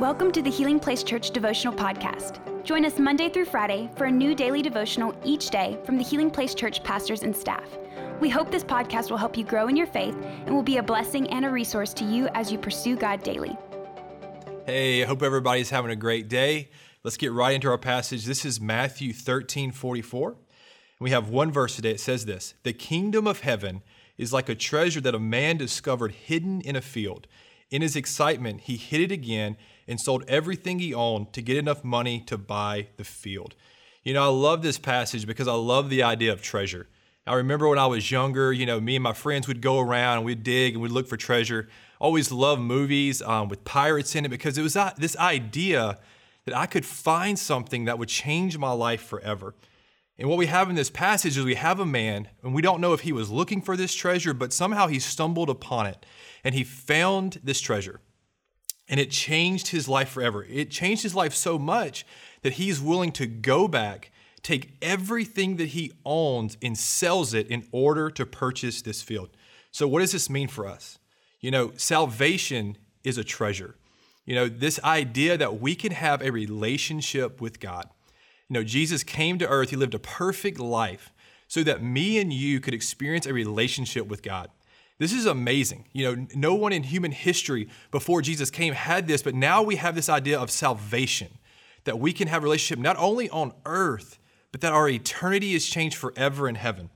[0.00, 2.40] Welcome to the Healing Place Church Devotional Podcast.
[2.64, 6.32] Join us Monday through Friday for a new daily devotional each day from the Healing
[6.32, 7.62] Place Church pastors and staff.
[8.20, 10.82] We hope this podcast will help you grow in your faith and will be a
[10.82, 13.56] blessing and a resource to you as you pursue God daily.
[14.66, 16.70] Hey, I hope everybody's having a great day.
[17.04, 18.24] Let's get right into our passage.
[18.24, 20.34] This is Matthew 13 44.
[20.98, 21.92] We have one verse today.
[21.92, 23.82] It says this The kingdom of heaven
[24.18, 27.28] is like a treasure that a man discovered hidden in a field.
[27.74, 29.56] In his excitement, he hit it again
[29.88, 33.56] and sold everything he owned to get enough money to buy the field.
[34.04, 36.86] You know, I love this passage because I love the idea of treasure.
[37.26, 40.18] I remember when I was younger, you know, me and my friends would go around
[40.18, 41.68] and we'd dig and we'd look for treasure.
[41.98, 45.98] Always loved movies um, with pirates in it because it was this idea
[46.44, 49.52] that I could find something that would change my life forever.
[50.18, 52.80] And what we have in this passage is we have a man, and we don't
[52.80, 56.06] know if he was looking for this treasure, but somehow he stumbled upon it
[56.44, 58.00] and he found this treasure.
[58.88, 60.44] And it changed his life forever.
[60.44, 62.06] It changed his life so much
[62.42, 64.12] that he's willing to go back,
[64.42, 69.30] take everything that he owns, and sells it in order to purchase this field.
[69.72, 70.98] So, what does this mean for us?
[71.40, 73.74] You know, salvation is a treasure.
[74.26, 77.88] You know, this idea that we can have a relationship with God.
[78.48, 81.12] You know, Jesus came to earth, he lived a perfect life
[81.48, 84.50] so that me and you could experience a relationship with God.
[84.98, 85.86] This is amazing.
[85.92, 89.76] You know, no one in human history before Jesus came had this, but now we
[89.76, 91.38] have this idea of salvation
[91.84, 94.18] that we can have relationship not only on earth,
[94.52, 96.90] but that our eternity is changed forever in heaven.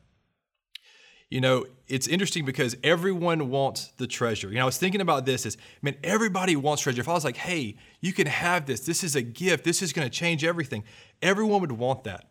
[1.30, 4.48] You know, it's interesting because everyone wants the treasure.
[4.48, 7.00] You know, I was thinking about this is, man, everybody wants treasure.
[7.00, 9.92] If I was like, hey, you can have this, this is a gift, this is
[9.92, 10.84] going to change everything,
[11.20, 12.30] everyone would want that.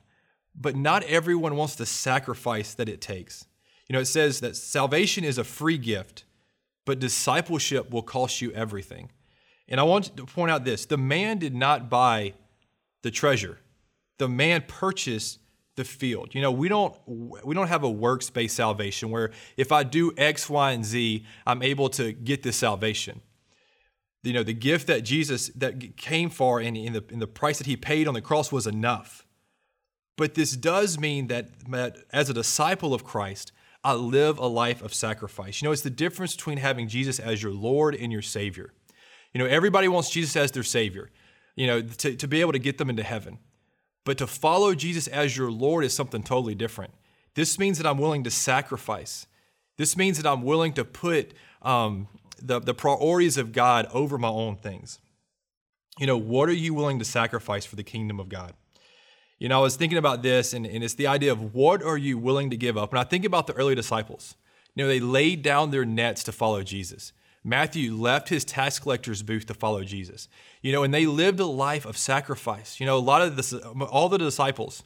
[0.59, 3.45] But not everyone wants the sacrifice that it takes.
[3.87, 6.25] You know, it says that salvation is a free gift,
[6.83, 9.11] but discipleship will cost you everything.
[9.69, 12.33] And I want to point out this the man did not buy
[13.03, 13.59] the treasure,
[14.17, 15.39] the man purchased
[15.77, 16.35] the field.
[16.35, 20.49] You know, we don't we don't have a works-based salvation where if I do X,
[20.49, 23.21] Y, and Z, I'm able to get this salvation.
[24.23, 27.59] You know, the gift that Jesus that came for and in the, in the price
[27.59, 29.25] that he paid on the cross was enough.
[30.17, 33.51] But this does mean that, that as a disciple of Christ,
[33.83, 35.61] I live a life of sacrifice.
[35.61, 38.73] You know, it's the difference between having Jesus as your Lord and your Savior.
[39.33, 41.11] You know, everybody wants Jesus as their Savior,
[41.55, 43.37] you know, to, to be able to get them into heaven.
[44.07, 46.93] But to follow Jesus as your Lord is something totally different.
[47.33, 49.27] This means that I'm willing to sacrifice.
[49.75, 52.07] This means that I'm willing to put um,
[52.41, 54.99] the, the priorities of God over my own things.
[55.99, 58.53] You know, what are you willing to sacrifice for the kingdom of God?
[59.39, 61.97] You know, I was thinking about this, and, and it's the idea of what are
[61.97, 62.91] you willing to give up?
[62.91, 64.35] And I think about the early disciples.
[64.73, 67.11] You know, they laid down their nets to follow Jesus.
[67.47, 70.27] Matthew left his tax collector's booth to follow Jesus.
[70.61, 72.77] You know, and they lived a life of sacrifice.
[72.77, 74.83] You know, a lot of this, all the disciples,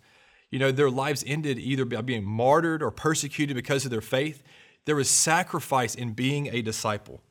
[0.52, 4.44] you know, their lives ended either by being martyred or persecuted because of their faith.
[4.86, 7.22] There was sacrifice in being a disciple.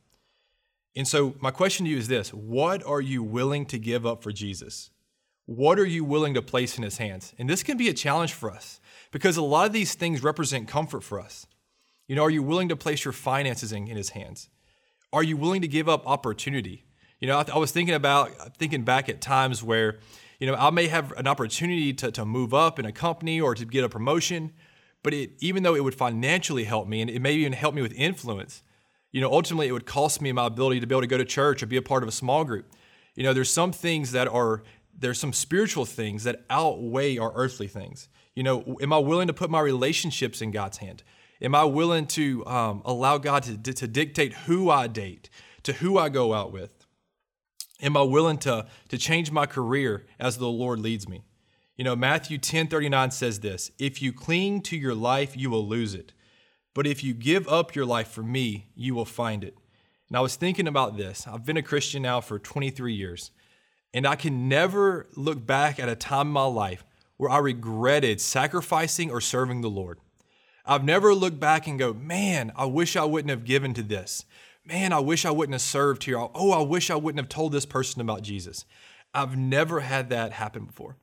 [0.97, 4.23] And so, my question to you is this What are you willing to give up
[4.23, 4.89] for Jesus?
[5.45, 7.33] What are you willing to place in his hands?
[7.39, 8.81] And this can be a challenge for us
[9.11, 11.47] because a lot of these things represent comfort for us.
[12.07, 14.49] You know, are you willing to place your finances in, in his hands?
[15.13, 16.85] Are you willing to give up opportunity?
[17.19, 19.99] You know, I, I, was thinking about thinking back at times where,
[20.39, 23.53] you know, I may have an opportunity to, to move up in a company or
[23.53, 24.53] to get a promotion,
[25.03, 27.81] but it, even though it would financially help me and it may even help me
[27.81, 28.63] with influence,
[29.11, 31.25] you know, ultimately it would cost me my ability to be able to go to
[31.25, 32.71] church or be a part of a small group.
[33.15, 34.63] You know, there's some things that are
[34.97, 38.07] there's some spiritual things that outweigh our earthly things.
[38.35, 41.03] You know, am I willing to put my relationships in God's hand?
[41.41, 45.29] Am I willing to um, allow God to, to dictate who I date,
[45.63, 46.85] to who I go out with?
[47.81, 51.23] Am I willing to, to change my career as the Lord leads me?
[51.77, 55.67] You know, Matthew 10 39 says this If you cling to your life, you will
[55.67, 56.13] lose it.
[56.73, 59.57] But if you give up your life for me, you will find it.
[60.07, 61.25] And I was thinking about this.
[61.27, 63.31] I've been a Christian now for 23 years.
[63.93, 66.85] And I can never look back at a time in my life
[67.17, 69.99] where I regretted sacrificing or serving the Lord.
[70.65, 74.25] I've never looked back and go, man, I wish I wouldn't have given to this.
[74.65, 76.19] Man, I wish I wouldn't have served here.
[76.19, 78.65] Oh, I wish I wouldn't have told this person about Jesus.
[79.13, 80.97] I've never had that happen before.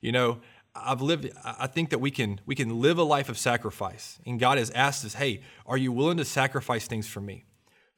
[0.00, 0.40] You know,
[0.74, 4.18] I've lived I think that we can we can live a life of sacrifice.
[4.24, 7.44] And God has asked us, "Hey, are you willing to sacrifice things for me?"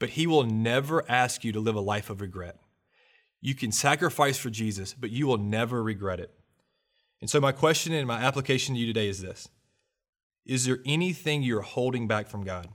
[0.00, 2.58] But he will never ask you to live a life of regret.
[3.40, 6.34] You can sacrifice for Jesus, but you will never regret it.
[7.20, 9.48] And so, my question and my application to you today is this
[10.46, 12.68] Is there anything you're holding back from God?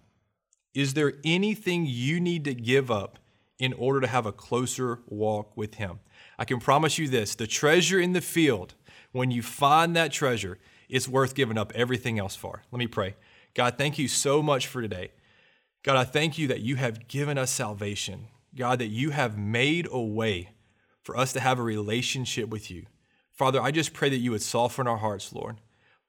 [0.73, 3.19] Is there anything you need to give up
[3.59, 5.99] in order to have a closer walk with Him.
[6.39, 8.73] I can promise you this the treasure in the field,
[9.11, 10.57] when you find that treasure,
[10.87, 12.63] it's worth giving up everything else for.
[12.71, 13.15] Let me pray.
[13.53, 15.11] God, thank you so much for today.
[15.83, 18.27] God, I thank you that you have given us salvation.
[18.55, 20.51] God, that you have made a way
[21.03, 22.85] for us to have a relationship with you.
[23.31, 25.57] Father, I just pray that you would soften our hearts, Lord.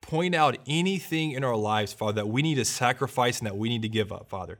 [0.00, 3.68] Point out anything in our lives, Father, that we need to sacrifice and that we
[3.68, 4.58] need to give up, Father.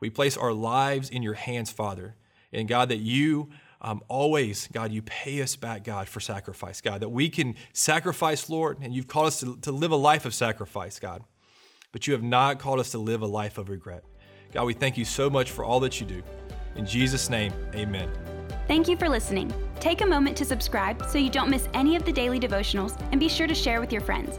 [0.00, 2.16] We place our lives in your hands, Father.
[2.52, 3.48] And God, that you
[3.80, 8.48] um, always, God, you pay us back, God, for sacrifice, God, that we can sacrifice,
[8.48, 11.22] Lord, and you've called us to, to live a life of sacrifice, God.
[11.92, 14.04] But you have not called us to live a life of regret.
[14.52, 16.22] God, we thank you so much for all that you do.
[16.76, 18.10] In Jesus' name, amen.
[18.66, 19.52] Thank you for listening.
[19.80, 23.20] Take a moment to subscribe so you don't miss any of the daily devotionals and
[23.20, 24.38] be sure to share with your friends.